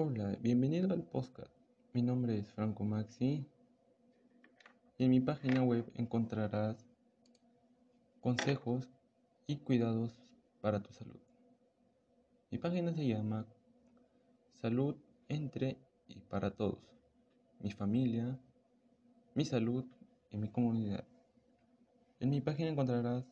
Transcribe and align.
Hola, 0.00 0.38
bienvenido 0.40 0.92
al 0.94 1.02
podcast. 1.02 1.50
Mi 1.92 2.02
nombre 2.02 2.38
es 2.38 2.52
Franco 2.52 2.84
Maxi 2.84 3.44
y 4.96 5.04
en 5.04 5.10
mi 5.10 5.18
página 5.18 5.64
web 5.64 5.90
encontrarás 5.96 6.86
consejos 8.20 8.88
y 9.48 9.56
cuidados 9.56 10.14
para 10.60 10.80
tu 10.84 10.92
salud. 10.92 11.18
Mi 12.52 12.58
página 12.58 12.94
se 12.94 13.08
llama 13.08 13.44
Salud 14.52 14.94
entre 15.26 15.76
y 16.06 16.20
para 16.20 16.52
todos. 16.52 16.78
Mi 17.58 17.72
familia, 17.72 18.38
mi 19.34 19.44
salud 19.44 19.84
y 20.30 20.36
mi 20.36 20.48
comunidad. 20.48 21.08
En 22.20 22.30
mi 22.30 22.40
página 22.40 22.70
encontrarás 22.70 23.24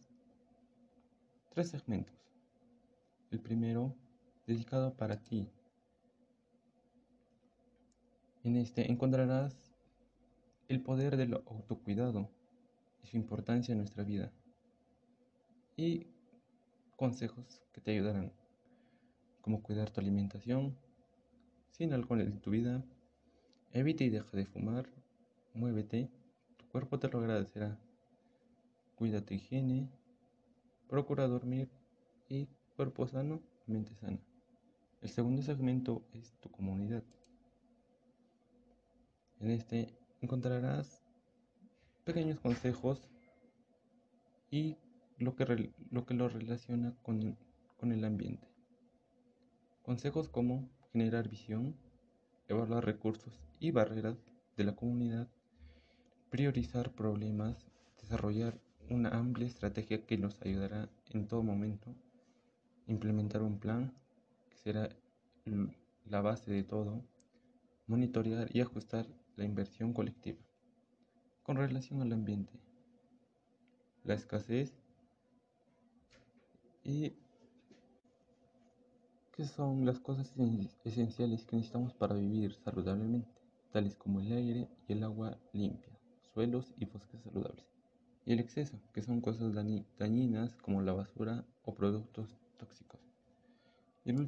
tres 1.50 1.68
segmentos. 1.68 2.16
El 3.30 3.38
primero 3.38 3.94
dedicado 4.48 4.96
para 4.96 5.22
ti 5.22 5.48
en 8.46 8.56
este 8.56 8.90
encontrarás 8.90 9.74
el 10.68 10.80
poder 10.80 11.16
del 11.16 11.34
autocuidado 11.34 12.30
y 13.02 13.08
su 13.08 13.16
importancia 13.16 13.72
en 13.72 13.78
nuestra 13.78 14.04
vida 14.04 14.32
y 15.76 16.06
consejos 16.94 17.62
que 17.72 17.80
te 17.80 17.90
ayudarán, 17.90 18.32
como 19.42 19.62
cuidar 19.62 19.90
tu 19.90 20.00
alimentación, 20.00 20.76
sin 21.72 21.92
alcohol 21.92 22.20
en 22.20 22.40
tu 22.40 22.50
vida, 22.50 22.84
evita 23.72 24.04
y 24.04 24.10
deja 24.10 24.36
de 24.36 24.46
fumar, 24.46 24.88
muévete, 25.52 26.08
tu 26.56 26.66
cuerpo 26.68 26.98
te 27.00 27.08
lo 27.08 27.18
agradecerá, 27.18 27.78
cuida 28.94 29.20
tu 29.26 29.34
higiene, 29.34 29.90
procura 30.88 31.26
dormir 31.26 31.68
y 32.28 32.48
cuerpo 32.76 33.08
sano, 33.08 33.42
mente 33.66 33.94
sana. 33.96 34.20
El 35.02 35.08
segundo 35.08 35.42
segmento 35.42 36.06
es 36.12 36.32
tu 36.40 36.50
comunidad. 36.50 37.02
En 39.40 39.50
este 39.50 39.94
encontrarás 40.20 41.02
pequeños 42.04 42.40
consejos 42.40 43.08
y 44.50 44.76
lo 45.18 45.34
que, 45.36 45.72
lo, 45.90 46.06
que 46.06 46.14
lo 46.14 46.28
relaciona 46.28 46.94
con, 47.02 47.36
con 47.76 47.92
el 47.92 48.04
ambiente. 48.04 48.48
Consejos 49.82 50.28
como 50.28 50.68
generar 50.92 51.28
visión, 51.28 51.76
evaluar 52.48 52.84
recursos 52.84 53.40
y 53.60 53.70
barreras 53.70 54.16
de 54.56 54.64
la 54.64 54.74
comunidad, 54.74 55.28
priorizar 56.30 56.92
problemas, 56.92 57.66
desarrollar 58.00 58.58
una 58.88 59.10
amplia 59.10 59.46
estrategia 59.46 60.06
que 60.06 60.16
nos 60.16 60.40
ayudará 60.42 60.88
en 61.10 61.26
todo 61.26 61.42
momento, 61.42 61.94
implementar 62.86 63.42
un 63.42 63.58
plan 63.58 63.92
que 64.48 64.56
será 64.58 64.88
la 66.04 66.20
base 66.20 66.52
de 66.52 66.62
todo, 66.62 67.04
monitorear 67.86 68.48
y 68.54 68.60
ajustar 68.60 69.06
la 69.36 69.44
inversión 69.44 69.92
colectiva. 69.92 70.38
Con 71.42 71.56
relación 71.56 72.02
al 72.02 72.12
ambiente, 72.12 72.52
la 74.04 74.14
escasez 74.14 74.74
y 76.82 77.14
qué 79.32 79.44
son 79.44 79.84
las 79.84 80.00
cosas 80.00 80.32
esenciales 80.84 81.44
que 81.44 81.56
necesitamos 81.56 81.92
para 81.94 82.14
vivir 82.14 82.54
saludablemente, 82.54 83.30
tales 83.70 83.94
como 83.96 84.20
el 84.20 84.32
aire 84.32 84.68
y 84.88 84.92
el 84.94 85.02
agua 85.04 85.38
limpia, 85.52 85.92
suelos 86.32 86.72
y 86.78 86.86
bosques 86.86 87.20
saludables. 87.20 87.66
Y 88.24 88.32
el 88.32 88.40
exceso, 88.40 88.80
que 88.92 89.02
son 89.02 89.20
cosas 89.20 89.52
dañinas 89.54 90.56
como 90.56 90.82
la 90.82 90.92
basura 90.92 91.44
o 91.64 91.74
productos 91.74 92.36
tóxicos. 92.56 93.00
Y 94.04 94.10
el 94.10 94.26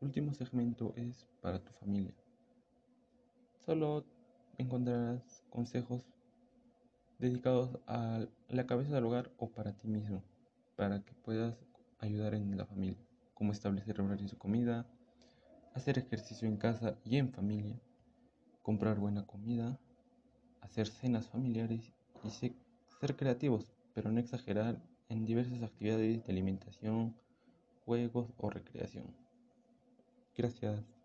último 0.00 0.34
segmento 0.34 0.92
es 0.96 1.26
para 1.40 1.58
tu 1.58 1.72
familia. 1.72 2.14
Solo 3.64 4.04
encontrarás 4.60 5.42
consejos 5.50 6.04
dedicados 7.18 7.78
a 7.86 8.26
la 8.48 8.66
cabeza 8.66 8.94
del 8.94 9.04
hogar 9.04 9.30
o 9.36 9.50
para 9.50 9.76
ti 9.76 9.88
mismo, 9.88 10.22
para 10.76 11.04
que 11.04 11.12
puedas 11.14 11.56
ayudar 11.98 12.34
en 12.34 12.56
la 12.56 12.66
familia, 12.66 13.04
como 13.34 13.52
establecer 13.52 14.00
horarios 14.00 14.30
de 14.30 14.38
comida, 14.38 14.86
hacer 15.74 15.98
ejercicio 15.98 16.48
en 16.48 16.56
casa 16.56 16.98
y 17.04 17.16
en 17.16 17.30
familia, 17.30 17.78
comprar 18.62 18.98
buena 18.98 19.26
comida, 19.26 19.78
hacer 20.60 20.86
cenas 20.88 21.28
familiares 21.28 21.92
y 22.24 22.30
ser 22.30 23.16
creativos, 23.16 23.72
pero 23.94 24.10
no 24.10 24.20
exagerar 24.20 24.80
en 25.08 25.24
diversas 25.24 25.62
actividades 25.62 26.24
de 26.24 26.32
alimentación, 26.32 27.14
juegos 27.84 28.32
o 28.36 28.50
recreación. 28.50 29.14
Gracias. 30.36 30.99